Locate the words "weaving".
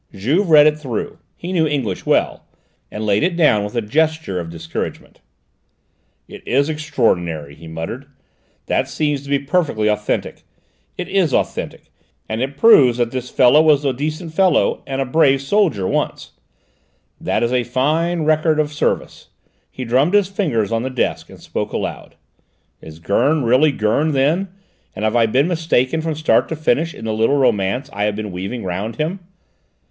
28.31-28.63